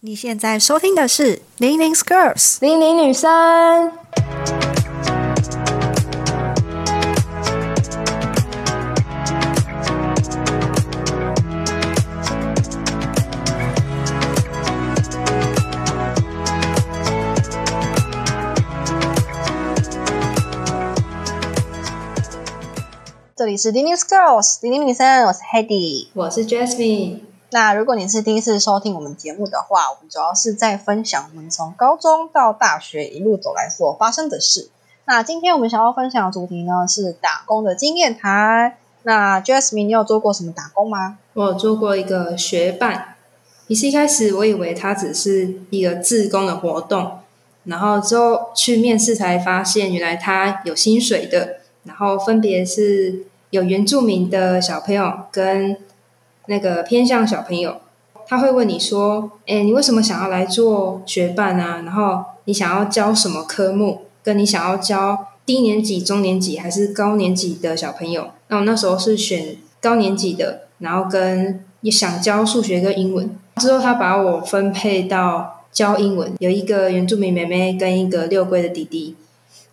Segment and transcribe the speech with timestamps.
[0.00, 2.36] 你现在收听的是《零零 Girls》。
[2.60, 3.92] 零零女生，
[23.34, 26.06] 这里是《零零 Girls》零零女生，我是 Hedy。
[26.14, 27.18] 我是 Jasmine。
[27.50, 34.68] 那如果你是第一次收听我们节目的话，我们主要是在分享我们从高中到大学一路走来所发生的事。
[35.06, 38.74] 那今天我们想要分享的主题呢是打工的经验谈。
[39.04, 41.16] 那 Jasmine，你有做过什么打工吗？
[41.32, 43.14] 我有做过一个学伴，
[43.66, 47.20] 其实一开始我以为它只是一个自工的活动，
[47.64, 55.78] 然后之后去面试才发现，原来它有薪水的，然后分别是有原住民的小朋友跟
[56.48, 57.76] 那个偏向小朋友，
[58.26, 61.82] 他会问你说：“哎，你为什么想要来做学伴啊？
[61.84, 64.02] 然后你想要教什么科目？
[64.22, 73.30] 跟你想要教低年级、中年级还是高年级的小朋友？”那我那时候是选高年级的，然后跟也想教数学跟英文。
[73.56, 79.16] 之后他把我分配到教英文，有一个原住民妹妹跟一个六龟的弟弟。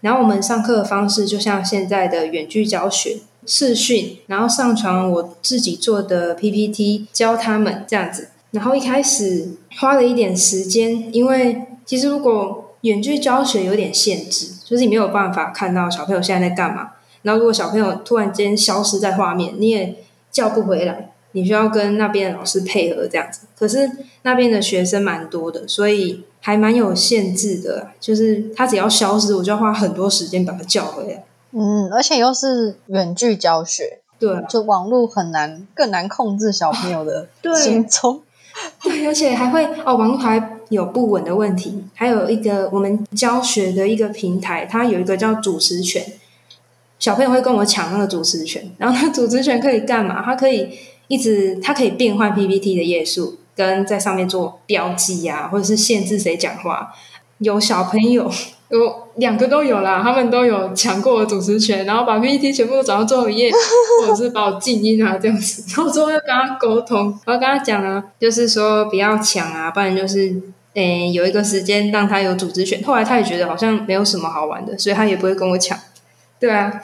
[0.01, 3.17] 然后我们上课的方式就像现在的远距教学。
[3.45, 8.29] 视讯，然后上传我自己做的 PPT 教他们这样子。
[8.51, 16.91] 然后一开始花了一点时间，因为其实如果远距教学有点限制，就是你没有办法看到小朋友现在在干嘛。
[17.23, 19.95] 然后如果小朋友突然间消失在画面，你也
[20.31, 23.41] 叫不回来，你需要跟那边的老师配合这样子。
[23.57, 23.89] 可是
[24.21, 27.89] 那边的学生蛮多的，所以还蛮有限制的。
[27.99, 31.23] 就是他只要消失，我就要花很多时间把他叫回来。
[31.57, 38.21] 嗯，而且又是远距教学，对，就网络很难，更难控制小朋友的 行踪。
[38.83, 41.83] 对，而且还会哦，网络还有不稳的问题。
[41.93, 46.05] 还有一个我们教学的一个平台，它有一个叫主持权，
[46.99, 48.69] 小朋友会跟我抢那个主持权。
[48.77, 50.21] 然后那主持权可以干嘛？
[50.23, 56.93] 它可以一直，它可以变换 PPT 的页数，跟在上面做标记呀，或者是限制谁讲话。
[57.39, 58.29] 有小朋友。
[58.69, 63.51] 有两个都有啦，他们都有抢过我主持权，然后把 PPT 全部都转到最后一页，
[64.01, 65.63] 或者是把我静音啊这样子。
[65.77, 70.35] 然后最后又跟他沟通，然后跟他讲啊，就是说不要抢啊，不然就是
[70.73, 72.81] 诶有一个时间让他有主持权。
[72.83, 75.77] 后来他也觉得好像没有什么好玩的，所以他也不会跟我抢。
[76.39, 76.81] 对啊，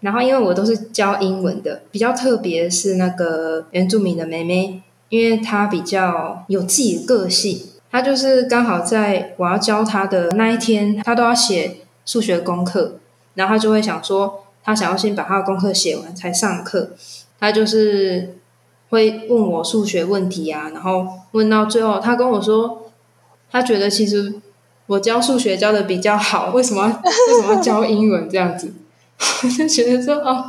[0.00, 7.60] 然后因为我都是教英文的，比较特别是那个原住民的妹妹，因为她比较有自己的个性。
[7.94, 12.94] 他就是刚好在我要教他的那一天，他都要写数学功课，
[13.34, 16.90] 然后他就会想说，他想要先把他的功课写完才上课。
[17.38, 18.36] 他就是
[18.90, 22.90] 会问我数学问题啊，然后问到最后，他跟我说，
[23.48, 24.40] 他觉得其实
[24.86, 26.82] 我教数学教的比较好，为什么
[27.30, 28.74] 为什么要教英文这样子？
[29.44, 30.46] 我就觉得说，哦，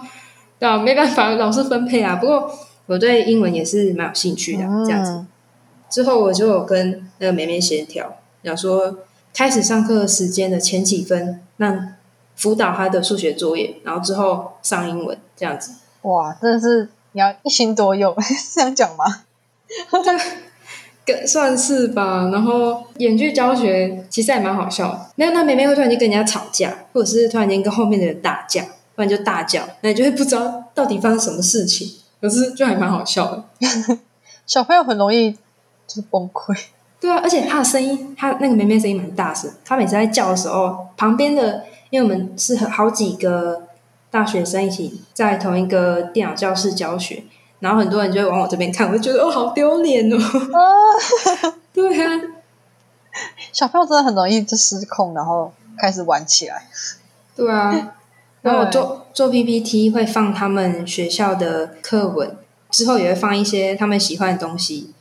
[0.58, 2.16] 对啊，没办法，老师分配啊。
[2.16, 2.52] 不过
[2.88, 5.26] 我对英文也是蛮有兴趣的，这样子。
[5.90, 9.00] 之后我就有跟那个梅梅协调，讲说
[9.34, 11.94] 开始上课时间的前几分，让
[12.36, 15.72] 辅导他的数学作业，然后之后上英文这样子。
[16.02, 18.16] 哇，真的是你要一心多用，
[18.54, 19.24] 这样讲吗？
[21.06, 22.30] 跟算是吧。
[22.32, 28.64] 然后演剧教学其实还蛮好笑，没有那妹妹会突然间跟人家吵架，或者是突然间跟后面的人打架，
[28.96, 31.92] 不然就大叫，那你就会不知道到底发生什么事情。
[32.22, 33.44] 可是就还蛮好笑的，
[34.48, 35.38] 小朋友很容易。
[35.88, 36.58] 就崩溃，
[37.00, 39.52] 对啊，而且他的声音，他那个妹妹声音蛮大声。
[39.64, 43.64] 他每次在叫的时候，旁边的，因为我们是好几个
[44.10, 47.24] 大学生一起在同一个电脑教室教学，
[47.60, 50.18] 然后很多人就会往我这边看，我就觉得哦，好丢脸哦。
[51.72, 52.22] 对啊，
[53.54, 56.68] 小朋友真的很容易就失控，然后开始玩起来。
[57.36, 57.96] 对啊，
[58.42, 62.36] 然后我做做 PPT 会放他们学校的课文，
[62.72, 64.95] 之后也会放一些他们喜欢的东西。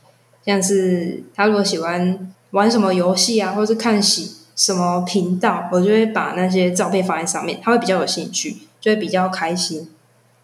[0.45, 9.89] 像是他如果喜欢玩什么游戏啊，或是看喜什么频道，我就会把那些照片放在上面，他会比较有兴趣，就会比较开心，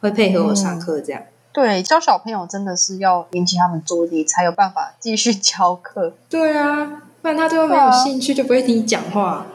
[0.01, 1.21] 会配合我上课这样。
[1.53, 6.13] 对，教小朋友真的是要引起他们注意力，才有办法继续 教课。
[6.29, 9.45] 对啊，不然他最后没有兴趣，就不会听你讲话。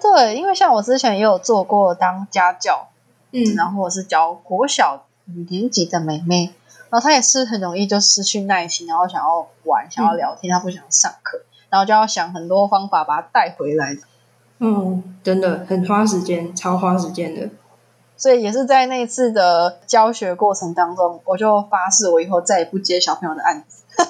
[0.00, 2.88] 对，因为像我之前也有做过当家教，
[3.32, 6.52] 嗯，然后我是教国小五年级的妹妹。
[6.96, 13.98] 然后他也是很容易就失去耐心，然后想要玩，想要聊天，他不想上课，然后就要想很多方法把他带回来。
[14.60, 17.50] 嗯，真的很花时间，超花时间的。
[18.16, 23.82] 所以也是在那次的教学过程当中，我就发誓我以后再也不接小朋友的案子。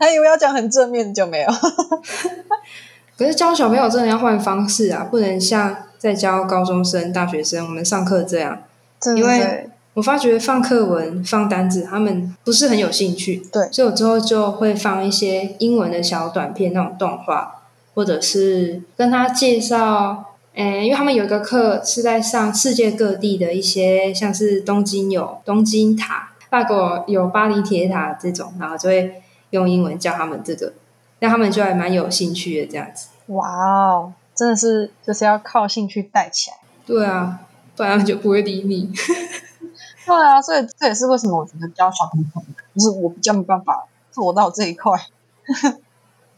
[0.00, 1.48] 还以为要讲很正面，就没有。
[3.16, 8.64] 可是教小朋友真的要换方式啊，不能像在教高中生、大学生我们上课这样。
[9.16, 13.42] 因为我发觉放课文、放单子，他们不是很有兴趣。
[13.52, 17.62] 对，所以我之后就会放一些英文的小短片，那种动画，
[17.94, 20.26] 或者是跟他介绍。
[20.54, 30.74] 嗯，因为他们有一个课是在上世界各地的一些，像是东京有东京塔，法国有巴黎铁塔这种，然后就会用英文教他们这个，
[31.20, 33.08] 那他们就还蛮有兴趣的这样子。
[33.28, 36.58] 哇哦，真的是就是要靠兴趣带起来。
[36.84, 37.40] 对啊，
[37.74, 38.92] 不然就不会理你。
[40.04, 42.42] 对啊，所以这也是为什么我觉得教小朋友，
[42.74, 44.98] 就是我比较没办法做到这一块。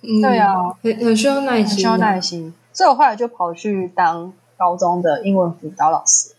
[0.01, 2.55] 对啊，很很需要耐心，很需要耐心。
[2.73, 6.35] 所以我后来就跑去当高中的英文辅导老师。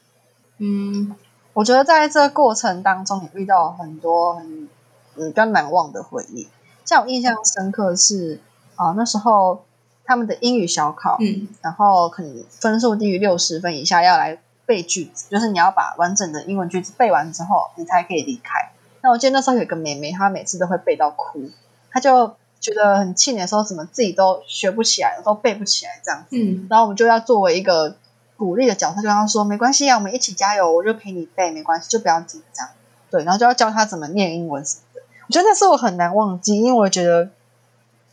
[0.60, 1.16] 嗯，
[1.54, 4.70] 我觉得在这过程当中也遇到很多很
[5.16, 6.48] 嗯比较难忘的回忆。
[6.86, 8.40] 像我印象深刻是
[8.76, 9.64] 啊，那时候
[10.04, 18.72] 他们的英语小考，嗯，然后可能分数低于六十分以下要来背句子，就是你要把完整的英文句子背完之后，你才可以离开。
[19.02, 21.50] 那我记得那时候有一个妹妹，她每次都会背到哭，
[21.92, 22.36] 她就。
[22.62, 26.30] 觉得很气馁，说怎么自己都学不起来，都背不起来这样子。
[26.32, 27.96] 嗯，然后我们就要作为一个
[28.38, 32.68] 鼓励的角色，就跟她说：“没关系啊，我们一起加油，我就陪你背，没关系，就不要紧张。”
[33.12, 35.02] 对，然后就要教她怎么念英文什么的。
[35.28, 37.30] 我觉得那是我很难忘记，因为我觉得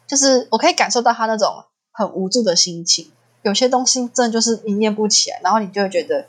[0.06, 3.10] 就是我可以感受到她那种很无助的心情。
[3.40, 6.26] 有些东西真的就是你念不起来，然后你就会觉得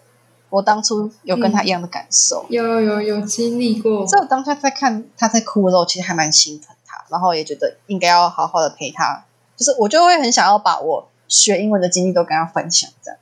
[0.54, 4.06] 我当初有跟他一样的感受，有有有经历过。
[4.06, 7.04] 所以我当下在看他在哭的时候，其实还蛮心疼他。
[7.10, 9.26] 然后也觉得应该要好好的陪他，
[9.58, 13.20] 就是我就会很想要把我学英文的经历都跟他分享，这样。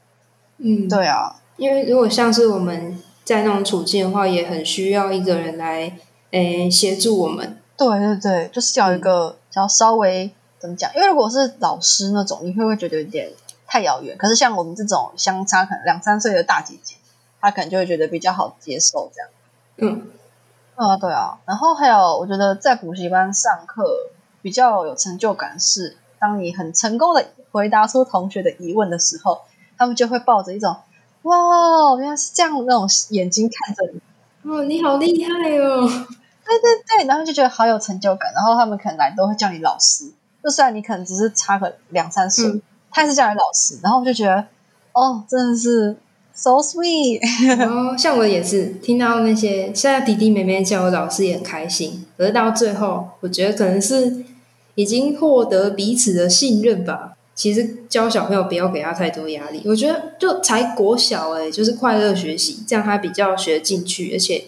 [0.57, 5.97] 嗯，对啊，因为如果像是我们在那种处境的话，也很需要一个人来
[6.31, 7.57] 诶协助我们。
[7.77, 10.29] 对对对，就是要一个要稍微
[10.59, 10.91] 怎么讲？
[10.93, 13.31] 因为如果是老师那种，你会不会觉得有点
[13.65, 14.17] 太遥远？
[14.17, 16.95] 可是像我们这种相差可能两三岁的大姐姐，
[17.41, 19.29] 她可能就会觉得比较好接受这样。
[19.77, 20.07] 嗯。
[20.75, 23.83] 啊，对啊，然后还有，我觉得在补习班上课
[24.41, 29.41] 比较有成就感是，当你很成功的回答出同学的疑问的时候，
[29.77, 30.75] 他们就会抱着一种
[31.23, 34.01] “哇，原来是这样”那种眼睛看着你。
[34.49, 35.87] 哦，你好厉害哦！
[36.45, 40.11] 对对对，然后就觉得好有成就感，然后他们可能来都会叫你老师，
[40.41, 42.59] 就算你可能只是差个两三岁，
[42.89, 44.47] 他也是叫你老师，然后就觉得
[44.93, 45.97] 哦，真的是。
[46.33, 47.19] So sweet，
[47.67, 54.23] 哦，像我也是听到那些现在弟弟妹妹叫我老师也很开心，可是到最后，我觉得可能是
[54.75, 57.13] 已经获得彼此的信任吧。
[57.35, 64.45] 其实教小朋友不要给他太多压力，我觉得就才国小哎，就是快乐学习，这样他比较学进去，而且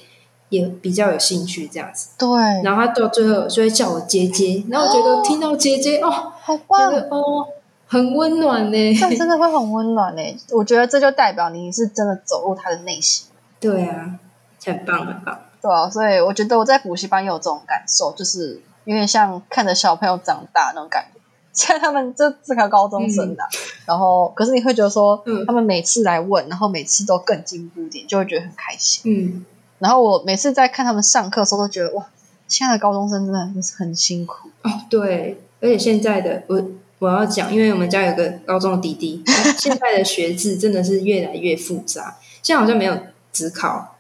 [0.49, 2.09] 也比较有兴趣这样子。
[2.17, 2.27] 对，
[2.63, 7.47] 然后他到最后就会叫我姐姐，然后我觉得听到姐姐哦，好棒哦。
[7.93, 10.21] 很温暖呢， 这真的会很温暖呢。
[10.51, 13.27] 我觉得这就代表你是真的走入他的内心。
[13.59, 14.19] 对啊，
[14.65, 15.39] 很棒很棒。
[15.61, 21.19] 对啊，所以我觉得我在补习班也有这种感受，就是有点像看着小朋友长大那种感觉。
[21.53, 23.43] 现在他们这这个高中生的，
[23.85, 29.03] 然后可是你会觉得说，嗯他们每次来问，然后每次都更进步一点，就会觉得很开心。
[29.05, 29.45] 嗯，
[29.77, 32.07] 然后我每次在看他们上课的时候，都觉得哇，
[32.47, 33.39] 现在的高中生真的
[33.77, 34.71] 很辛苦哦。
[34.89, 36.59] 对，而且现在的我。
[37.03, 39.21] 我要讲，因为我们家有个高中的弟弟，
[39.59, 42.15] 现在的学制真的是越来越复杂。
[42.41, 42.97] 现在好像没有
[43.33, 43.97] 职考，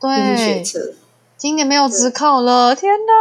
[0.00, 0.94] 对，学测，
[1.36, 3.12] 今年没有职考了，天哪！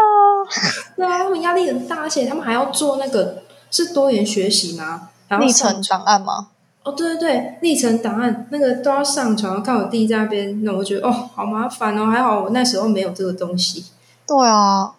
[0.95, 5.09] 对啊，他们压力很大，而且他们还要做那个是多元学习吗？
[5.37, 6.47] 历程档案吗？
[6.83, 9.61] 哦，对对对，历程档案那个都要上传。
[9.61, 12.05] 看我弟在那边，那我觉得哦，好麻烦哦。
[12.05, 13.83] 还好我那时候没有这个东西。
[14.25, 14.93] 对啊，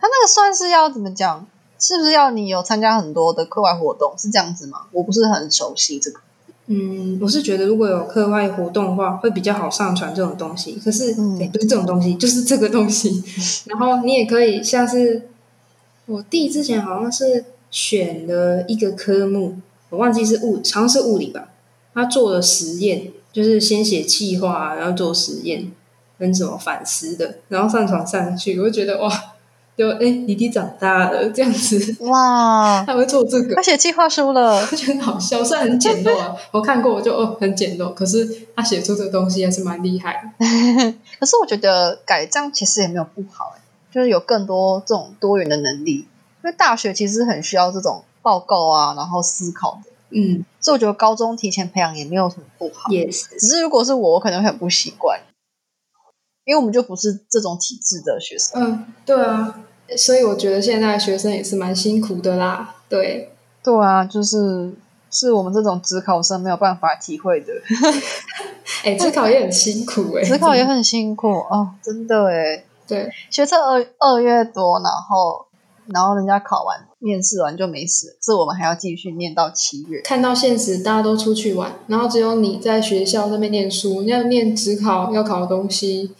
[0.00, 1.44] 他那个算是要怎么讲？
[1.78, 4.12] 是不是要你有参加很多的课外活动？
[4.18, 4.86] 是这样子吗？
[4.92, 6.20] 我不是很熟悉这个。
[6.66, 10.78] 嗯，我是觉得如果有课外活动的话，会比较好上传这种东西。
[10.84, 13.22] 可是，哎，不是这种东西，就是这个东西。
[13.70, 15.28] 然后你也可以像是
[16.06, 19.56] 我弟之前好像是选了一个科目，
[19.90, 21.48] 我忘记是物，好像是物理吧。
[21.94, 25.72] 他做了实验，就是先写计划，然后做实验，
[26.18, 28.60] 跟什么反思的，然后上传上去。
[28.60, 29.10] 我就觉得哇。
[29.78, 31.96] 就哎，弟弟长大了这样子。
[32.00, 40.44] 哇，他会做这个，他写计划书了，觉得好笑，虽然很简陋啊， 我看过，我就哦很简陋，可是他写出这个东西还是蛮厉害的。
[41.20, 43.60] 可是我觉得改这样其实也没有不好哎，
[43.92, 55.20] 就是有更多这种多元的能力，因为大学其实很需要这种报告啊，然后思考的，嗯，所以我觉得高中提前培养也没有什么不好，也是，只是如果是我，我可能会很不习惯，
[56.44, 59.60] 因为我们就不是这种体制的学生，嗯，对啊。
[59.96, 62.74] 所以我觉得现在学生也是蛮辛苦的啦。
[62.88, 64.72] 对，对啊，就是
[65.10, 67.52] 是我们这种职考生没有办法体会的。
[68.84, 72.64] 哎，职考也很辛苦哎，职考也很辛苦哦，真的哎。
[72.86, 75.44] 对，学测二二月多，然后
[75.92, 80.00] 然后人家考完面试完就没事，是我们还要继续念到七月。
[80.00, 86.14] 看到现实，大家都出去玩，然后只有你在学校那边念书，要念职考要考的东西。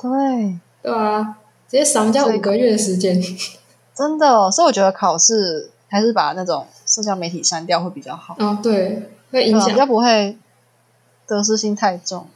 [0.00, 1.38] 对，对啊，
[1.74, 3.20] 直接少人家五个月的时间。
[3.96, 8.36] 真的，所以我觉得考试还是把那种社交媒体删掉会比较好。
[8.38, 10.38] 哦，对，会影响，比较不会
[11.26, 12.28] 得失心太重。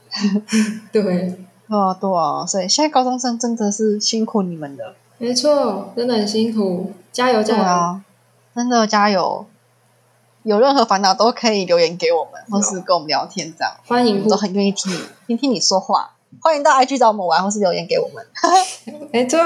[0.91, 1.39] 对。
[1.69, 4.93] 啊，对啊，所以现在高中生真的是辛苦你们了。
[5.19, 8.01] 没错，真的很辛苦，加油加油！
[8.53, 9.45] 真的加油！
[10.43, 16.15] 有任何烦恼都可以留言给我们，或是跟我们聊天，这样欢迎，都很愿意听你听听你说话。
[16.41, 18.25] 欢迎到 IG 找我们玩，或是留言给我们。
[19.11, 19.39] 没错。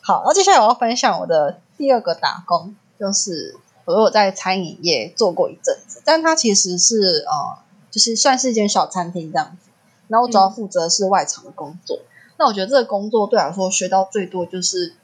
[0.00, 7.58] 好，那接下来我要分享我的第二个打工，就是我有在餐饮业做过一阵子，但它其实是呃，
[7.90, 9.70] 就是算是一间小餐厅这样子。
[10.08, 12.00] 然后我主要负责是外场的工作。
[12.36, 14.94] 那我觉得这个工作对我来说学到最多就是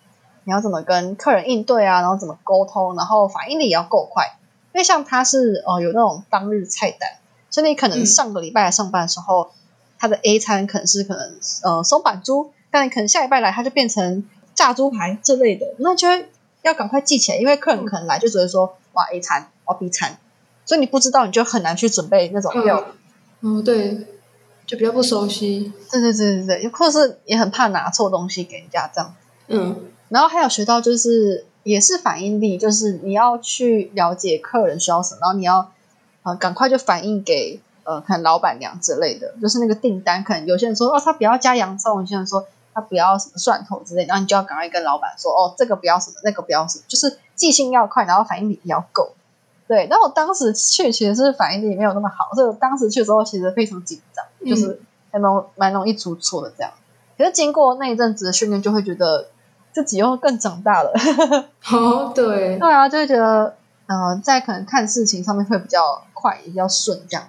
[0.45, 4.37] 你要怎么跟客人应对啊，然后怎么沟通，然后反应力也要够快。
[4.75, 7.09] 因为像它是呃有那种当日菜单，
[7.51, 9.51] 所以你可能上个礼拜来上班的时候，
[9.99, 14.25] 他的 A 餐可能是可能呃松板猪，但可能下礼拜来它就变成
[14.55, 16.29] 炸猪排这类的，那就会
[16.63, 20.19] 要赶快记起来，因为客人可能来就只会说哇 A 餐，哇 B 餐，
[20.65, 22.87] 所以你不知道你就很难去准备那种料。
[23.41, 24.07] 哦，对。
[24.67, 29.15] 就比较不熟悉，对对对对对，或是也很怕拿错东西给人家这样。
[29.47, 29.75] 嗯，
[30.11, 35.73] 然后还有学到就是也是反应力，就是你要去了解客人需要什么，然后你要
[36.23, 49.13] 呃赶快就反映给呃可能老板娘之类的，就是那个订单可能有些人说哦他不要加洋葱，有些人说他不要什么蒜头之类，然后你就要赶快跟老板说哦这个不要什么，那个不要什么，就是记性要快，然后反应力要够。
[49.67, 54.81] 对，但我当时去其实是反应力没有那么好，所以我当时去的时候其实非常紧张，就是
[55.11, 56.73] 还蛮蛮容易出错的这样。
[57.19, 59.29] 可是经过那一阵子的训练，就会觉得
[59.73, 60.93] 自己又更长大了。
[61.73, 67.27] 哦，对，对啊，就会觉得呃，在可能看事情上面会比较快，也比较顺这样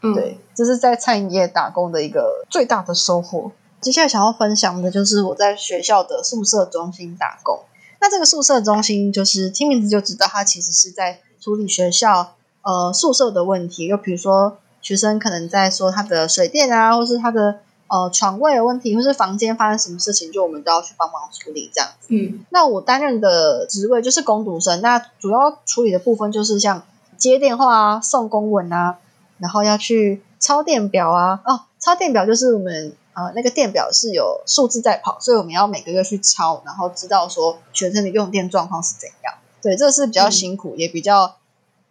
[0.00, 0.14] 子。
[0.14, 3.52] 对，这是在餐饮业打工的一个最大的收获。
[3.80, 7.60] 接下来想要分享的就是我在学校的宿舍中心打工。
[8.00, 11.20] 那这个宿舍中心就是听名字就知道，它其实是在。
[11.42, 22.08] 处理学校呃宿舍的问题，就比如说学生可能在说他的水电啊，或是他的呃床位的问题，或是房间发生什么事情，就我们都要去帮忙处理这样子。
[22.10, 26.82] 嗯，那我担任的职位就是工读生，那主要处理的部分就是像
[27.16, 28.98] 接电话啊、送公文啊，
[29.40, 31.40] 然后要去抄电表啊。
[31.44, 39.34] 哦，抄电表就是我们呃那个电表是有数字在跑，所以我们要每个月去抄，然后知道说学生的用电状况是怎样。
[39.62, 41.36] 对，这是比较辛苦也比较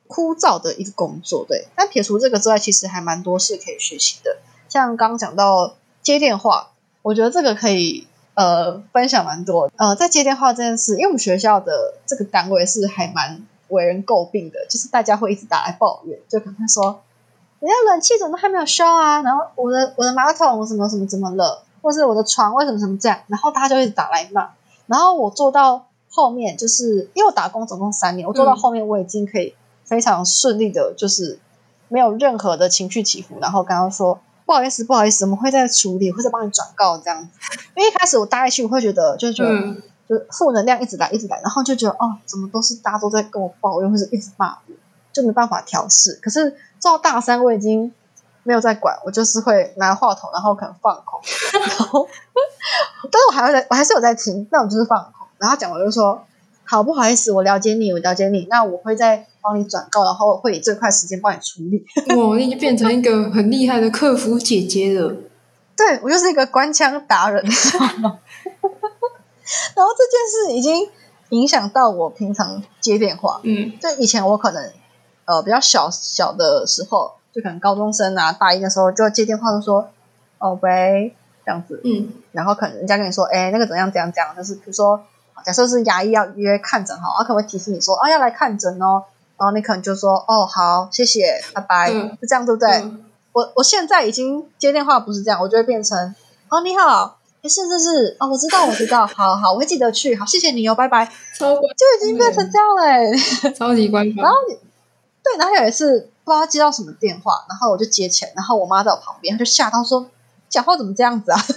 [0.08, 1.46] 枯燥的一个工作。
[1.48, 4.38] 对，但撇除这个之外，其实还蛮多事可以学习的。
[4.70, 6.72] 像刚刚讲到接电话，
[7.04, 9.72] 我觉得这个可以呃分享蛮多。
[9.76, 17.02] 呃，在接电话这件事，因为我们学校的这个单位是还蛮为人诟病的，就是大家会一直打来抱怨，就可能说
[17.60, 19.22] 人家冷气怎么还没有修啊？
[19.22, 21.64] 然后我的我的马桶什么什么怎么了？
[21.82, 23.20] 或是我的床为什么怎么这样？
[23.28, 24.50] 然后大家就一直打来骂。
[24.88, 25.86] 然后我做到。
[26.12, 29.54] 后面就是因为我打工总共三年，我做到后面我已经可以
[29.86, 31.40] 非常顺利的，就是
[31.88, 33.38] 没有任何的情绪起伏。
[33.40, 37.28] 然后刚刚说不好意思，不好意思，我们会在处理，会再帮你转告这样子。
[37.76, 39.52] 因为一开始我大一去，我会觉得就觉得
[40.10, 44.74] 就负能量一直来，一直来，然后就觉得哦，怎么都是大家都在跟我抱怨，或者一直骂我，
[45.14, 46.20] 就没办法调试。
[46.24, 47.92] 可是到大三，我已经
[48.44, 51.20] 没有在管，我就是会拿话筒，然后可能放空，
[51.78, 52.08] 然后
[53.12, 55.28] 但是我还会在，我还是有在听，那我就是放空。
[55.38, 56.22] 然后讲我就说
[56.66, 58.46] ：“好，不好意思，我了解你，我了解你。
[58.50, 65.16] 那我会再帮你转告，然后会以最快时间帮你处理。”哇，你已经变成一个很厉害的客服姐姐了。
[65.78, 67.42] 对，我就是一个官腔达人。
[69.76, 70.90] 然后这件事已经
[71.30, 73.40] 影响到我平常接电话。
[73.44, 74.72] 嗯，就以前我可能
[75.30, 79.88] 呃比较小小的时候，就可能高中生啊大一的时候就接电话都说
[80.40, 81.14] ：“哦喂，
[81.46, 85.00] 这样子。”嗯，然后可能人家跟你说：“哎，那个怎样怎样讲？”就是比如说。
[85.46, 89.02] 假设是牙医要约看诊哈，他可能会提示你说啊要来看诊哦，
[89.38, 92.84] 然后你可能就说哦好谢谢拜拜，就这样对不对？
[93.32, 96.14] 我我现在已经接电话不是这样，我就会变成
[96.50, 101.06] 哦你好，是是是哦我知道我知道，好好我会记得去，好谢谢你哦拜拜，
[101.38, 101.62] 超就
[102.02, 104.16] 已经变成这样嘞，超级官方。
[104.26, 104.38] 然后
[105.24, 110.10] 对，然后有一次不知道接到什么电话，然后我就接起来，然后我妈在我旁边，她就吓到说
[110.50, 111.40] 讲话怎么这样子啊？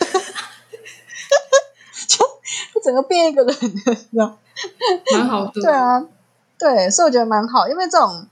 [2.74, 4.36] 就整个变一个人，你知道
[5.12, 5.60] 蛮好的。
[5.60, 6.04] 对啊，
[6.58, 8.26] 对，所以我觉得蛮好，因为这种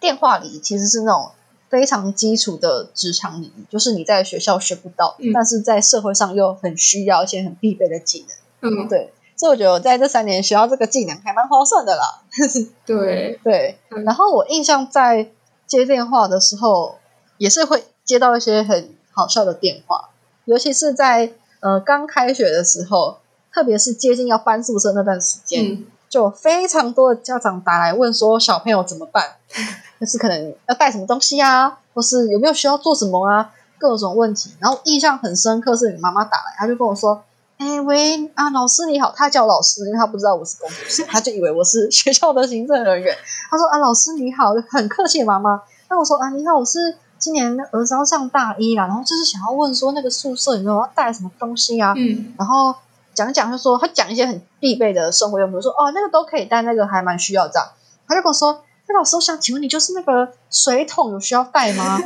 [0.00, 1.32] 电话里其实是那种
[1.68, 8.26] 非常基础的职场礼仪，就是你在学校学不到，但是在社会上又很需要，而且很必备的技
[8.60, 8.70] 能。
[8.70, 9.12] 嗯，对。
[9.42, 12.22] 所以我觉得我在这三年学到这个技能还蛮划算的啦。
[12.86, 15.30] 对对，然后我印象在
[15.66, 16.94] 接电话的时候，
[17.38, 20.10] 也是会接到一些很好笑的电话，
[20.44, 23.16] 尤其是在呃刚开学的时候，
[23.52, 29.38] 特别是接近要搬宿舍那段时间，就非常多的家长打来问说小朋友怎么办，
[30.00, 34.52] 就是可能要带什么东西啊，或是有没有需要做什么啊，各种问题。
[34.60, 37.24] 然后印象很深刻是你妈妈打来，她就跟我说。
[37.62, 43.16] 哎喂啊，老师你好，他叫老师，因为他不知道我是工作室，他就以为我是 学校的行政人员。
[43.48, 45.62] 他说啊，老师你好，很客气，妈妈。
[45.88, 51.94] 那我说啊，你好，我是今年儿子要上大一啦，然后就是想要问说那个宿舍有没有要带什么东西啊？
[51.96, 52.74] 嗯，然后
[53.14, 57.68] 讲讲就说他讲一些很必备的生活用品，说哦那个都可以带，那个还蛮需要这样。
[58.08, 62.00] 他就跟我说，那老师我想请问你就是那个水桶有需要带吗？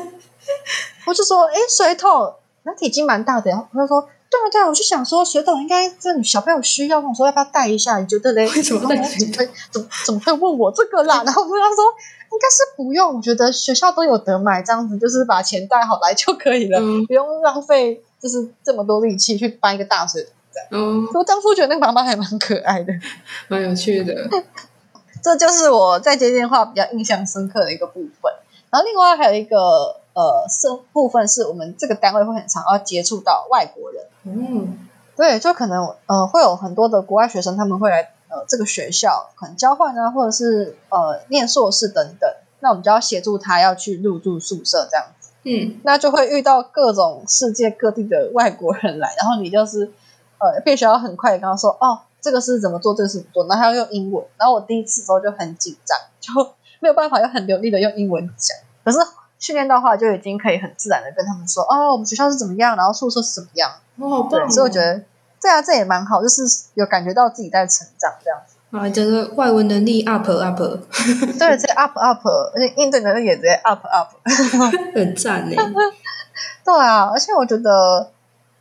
[1.08, 2.34] 我就说哎水桶
[2.64, 4.06] 那体积蛮大的，他就说。
[4.36, 7.98] 对啊，对啊，我就想说，水桶应该这小朋友需要，我说要不要带一下？
[7.98, 8.46] 你觉得嘞？
[8.50, 8.96] 为什么带？
[8.96, 11.22] 怎么会怎怎么会问我这个啦？
[11.26, 11.84] 然后我跟他说，
[12.32, 20.32] 应该是不用，我觉得学校都有得买，这样子就是把钱带好来就可以了，不用浪费就是这么多力气去搬一个大水桶。
[20.70, 22.92] 嗯，我当初觉得那个妈妈还蛮可爱的，
[23.48, 24.28] 蛮有趣的。
[25.22, 28.32] 这就是我在接电话比较印象深刻的一个部分。
[28.70, 30.00] 然后另外还有一个。
[30.16, 49.92] 呃，是部分是我们这个单位会很常要接触到外国人，嗯，对，就可能呃会有很多的国外学生他们会来呃这个学校可能交换啊，或者是呃念硕士等等，那我们就要协助他要去入住宿舍这样子，嗯，那就会遇到各种世界各地的外国人来，然后你就是
[50.38, 58.98] 呃必须要很快的跟他说，哦，这个是怎么做，这个是怎么做，然后要用英文，然后我第一次时候就很紧张，就没有办法用很流利的用英文讲，可是。
[59.38, 63.70] 训练的话，就已经可以很自然的跟他们说，哦，我们学校是怎么样，然后宿舍是怎么样。
[63.98, 65.02] 哦，对，所以我觉得，
[65.40, 66.42] 对啊，这也蛮好，就是
[66.74, 68.54] 有感觉到自己在成长这样子。
[68.76, 70.58] 啊，整个外文能力 up up，
[71.38, 74.10] 对，这 up up，而且应对能力也直接 up up，
[74.94, 75.56] 很赞呢。
[76.64, 78.10] 对啊，而且我觉得，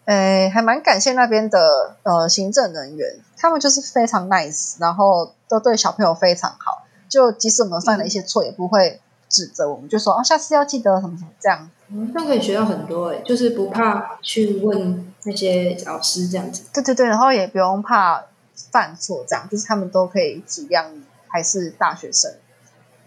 [0.06, 9.02] 诶，还蛮感谢那边的呃行政人员，他们就是非常 nice，然后都对小朋友非常好，就即使我们犯了一些错，也不会。
[9.30, 16.64] 指责我们就说哦，下次要记得什么什么这样，嗯，这样可以学到很多哎，就是不怕去问那些老师这样子。
[16.74, 18.24] 对对对，然后也不用怕
[18.72, 22.32] 犯错，这样就是他们都可以体谅你，还是大学生，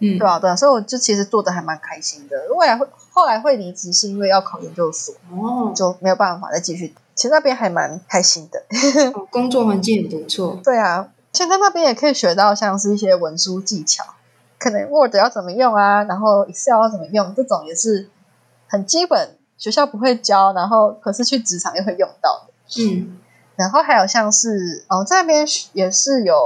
[0.00, 2.36] 嗯，对啊对啊，所以我就其实做的还蛮开心的。
[2.56, 6.94] 未来会后来会离职，是因为要考研究所，哦，就没有办法再继续。
[7.14, 8.62] 其实那边还蛮开心的，
[9.30, 10.58] 工作环境也不错。
[10.62, 14.04] 对啊，现在那边也可以学到像是一些文书技巧。
[14.58, 18.10] 可能 Word 要怎么用啊，然后 Excel 要怎么用，这种也是
[18.68, 22.52] 很基本，学校不会教，然后可是去职场又会用到的。
[22.82, 23.18] 嗯，
[23.56, 26.36] 然后还有像是哦，在那边也是有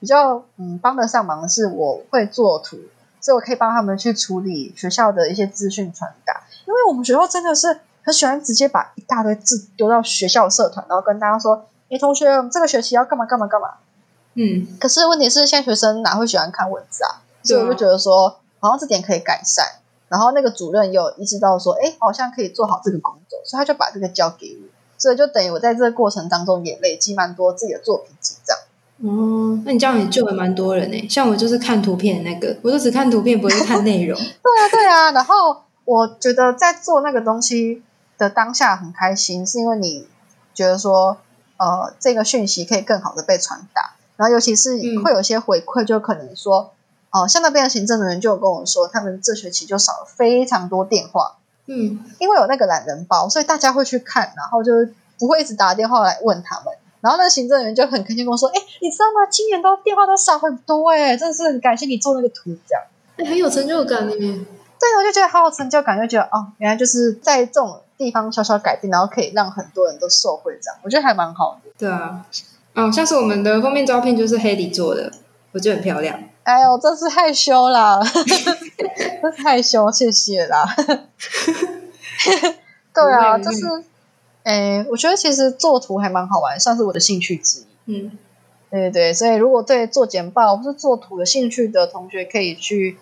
[0.00, 2.78] 比较嗯帮得上忙的是，我会做图，
[3.20, 13.74] 所以我可以帮他们去处理学校的一些资讯传达，因为我们学校真的是很喜欢直接把一大堆字丢到学校社团，然后跟大家说：“哎，同学，这个学期要干嘛干嘛干嘛。”
[14.36, 17.22] 嗯，可是问题是，现在学生哪会喜欢看文字啊？
[17.44, 19.64] 所以我就觉得说，好像这点可以改善。
[20.08, 24.68] 然后那个主任又意识到说，哎，好像可以做好这个工作，所以他就把这个交给我。
[24.96, 28.62] 所以就等于我在这个过程当中也累积蛮多自己的作品集这样。
[28.98, 31.08] 哦，那你这样也救了蛮多人呢。
[31.08, 34.16] 像我就是看图片那个，我就只看图片，不会看内容。
[34.16, 35.10] 对啊，对啊。
[35.10, 37.82] 然后我觉得在做那个东西
[38.16, 40.06] 的当下很开心，是因为你
[40.54, 41.16] 觉得说，
[41.56, 43.94] 呃，这个讯息可以更好的被传达。
[44.16, 46.70] 然后尤其是会有些回馈，就可能说。
[47.14, 54.72] 哦，像那边的行政人员就有跟我说，他们这学期就少了非常多电话，嗯，因为有那个懒人包，所以大家会去看，然后就
[55.20, 56.74] 不会一直打电话来问他们。
[57.00, 59.28] 然后那个行政人员就很开心跟我说：“哎，你知道吗？
[59.30, 62.82] 今年都电话都少很多，哎，真的是很感谢你做那个图，这样，
[63.18, 71.70] 哎，很有成就感呢。”对，我就觉得好有成就感，就觉得哦，原来就是在这种地方小小改变，然后可以让很多人都受惠，这样，我觉得还蛮好的。
[71.78, 72.26] 对啊，
[72.74, 75.12] 哦，像是我们的封面照片就是黑底做的，
[75.54, 76.18] 我觉得很漂亮。
[76.42, 77.98] 哎呦，真是害羞啦！
[79.22, 80.66] 真是害羞，谢谢啦。
[82.92, 83.64] 对啊，就是，
[84.42, 87.66] 哎，我觉得其实做图还蛮好玩，算是我的兴趣之一。
[87.86, 88.18] 嗯，
[88.70, 92.98] 对对对，所以如果对做简报或是做图有兴趣的同学，可以去，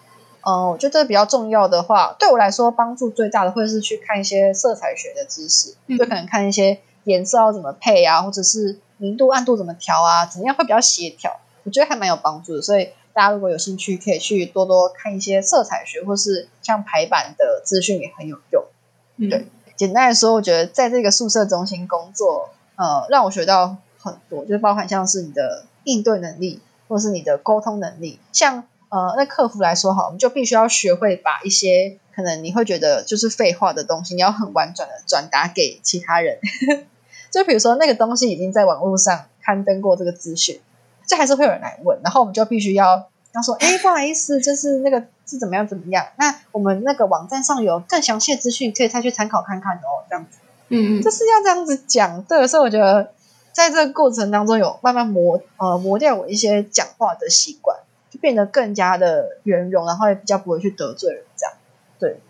[0.46, 8.78] 嗯，我觉得比较重要的话，对我来说帮助最大的会是去看一些色彩学的知识，就可能看一些颜色要怎么配啊，或者是。
[8.98, 10.26] 明度、暗度怎么调啊？
[10.26, 11.40] 怎么样会比较协调？
[11.64, 12.62] 我觉得还蛮有帮助的。
[12.62, 18.64] 所以大家如果有兴趣，可以去多多看一些色彩学或是像排版的资讯，也很有用。
[19.30, 19.46] 对，
[19.76, 28.18] 简单来说，我觉得在这个宿舍中心工作，呃，让我学到很多，就是包含像是你的应对能力，或是你的沟通能力。
[28.32, 36.38] 像呃，那客服来说，好，我们就必须要学会把一些可能你会觉得就是废话的东西，你要很婉转的转达给其他人。
[37.30, 40.60] 就比如说那个东西已经在网络上刊登过这个资讯，
[41.12, 46.06] 就还是会有人来问，然后我们就必须要要说，哎，不好意思，就是那个是怎么样怎么样？
[46.16, 50.38] 那我们那个网站上有更详细的资讯，可以再去参考看看哦，这样子。
[50.68, 52.22] 嗯嗯，就是要这样子讲。
[52.22, 53.12] 对，所以我觉得
[53.52, 57.76] 在这个过程当中，有慢慢磨呃磨掉我一些讲话的习惯，
[58.08, 61.54] 就变得更加的圆融，然后也比较不会去得罪人，这样。
[61.98, 62.20] 对。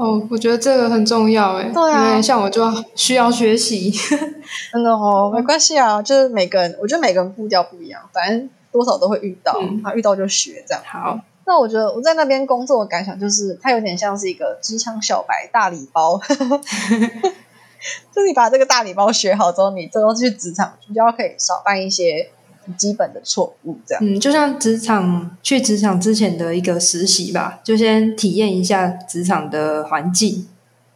[0.00, 3.92] 哦，我觉得这个很重要哎，对啊，因为像我就需要学习，
[4.72, 9.52] 真的哦，没关系啊，就是每个人，我觉得每个人步调不一样，反正多少都会遇到，
[9.84, 10.82] 啊，遇到就学这样。
[10.86, 16.18] 好，那我觉得我在那边工作的感想就是，它有点像是一个职场小白大礼包，
[18.10, 22.30] 就你把这个大礼包学好之后，你之后去职场，你就要可以少犯一些。
[22.76, 24.04] 基本的错误，这样。
[24.04, 30.46] 嗯，就像职场去职场之前的一个实习吧，就先体验一下职场的环境。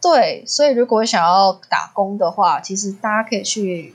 [0.01, 3.93] 对，所以如果想要打工的话，其实大家可以去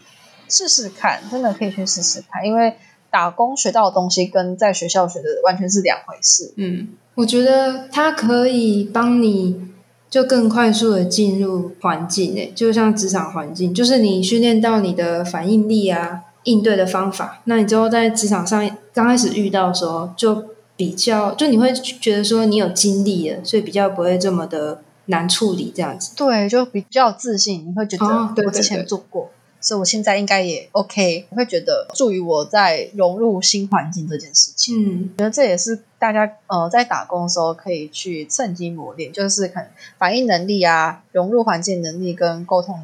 [0.48, 2.74] 试试看，真的可以去试试看，因为
[3.10, 6.52] 打工学到的东西跟在学校学的完全是两回事。
[6.56, 9.68] 嗯，我觉得它可以帮你
[10.08, 16.22] 就更快速的进入环境，诶，就像职场环境，就是你训练到你的反应力啊。
[16.44, 26.12] 应对的方法，那你之后在职场上刚开始遇到的时候，就比较就你会觉得说你有经历了，所以比较不会这么的难处理这样子。
[26.16, 31.26] 对，就比较自信，你会觉得我之前做过，所以我现在应该也 OK。
[31.28, 34.74] 我会觉得助于我在融入新环境这件事情。
[34.82, 39.66] 嗯，觉得这也是大家呃在打工的时候可以去趁机磨练，就是可能
[39.98, 42.80] 反应能力啊、融入环境能力跟沟通。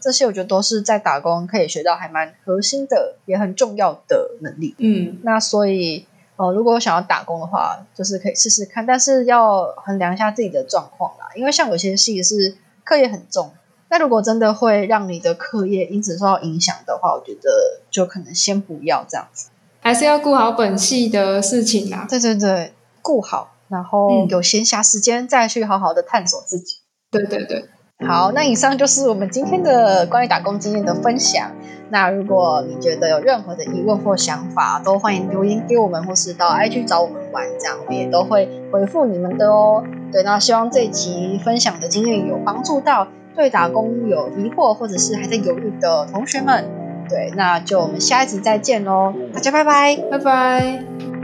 [0.00, 4.74] 这些我觉得都是在打工可以学到还蛮核心的，也很重要的能力。
[4.78, 11.26] 嗯，那所以呃，如果想要打工的话，就是可以试试看，但是要衡量一下自己的状况啦。
[11.36, 13.52] 因为像有些系是课业很重，
[13.90, 22.06] 那如果真的会让你的课业因此受到影响的话，我觉得就可能先不要这样子，还是要顾好本系的事情啦。
[22.08, 26.76] 对对对，顾好，然后有闲暇时间再去好好的探索自己。
[27.10, 27.68] 对对对。
[28.06, 31.50] 好，那以上就是我们今天的关于打工经验的分享。
[31.90, 39.84] 那如果你觉得有任何的疑问或想法，都欢迎留言给我们，或是到 IG 找我们玩，这样我们也都会回复你们的哦。
[40.12, 46.64] 对，那希望这一集分享的经验有帮助到对打工有疑惑或者是还在犹豫的同学们。
[47.08, 51.19] 对，那就我们下一集再见喽，大家拜拜，拜拜。